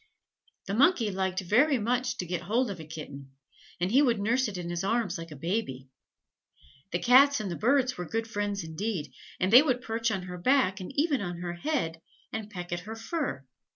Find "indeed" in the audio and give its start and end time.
8.63-9.13